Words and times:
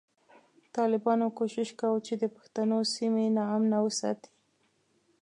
ټالبانو 0.75 1.27
کوشش 1.39 1.69
کوو 1.79 1.97
چی 2.05 2.13
د 2.17 2.23
پښتنو 2.35 2.77
سیمی 2.95 3.27
نا 3.35 3.43
امنه 3.55 3.77
وساتی 3.85 4.29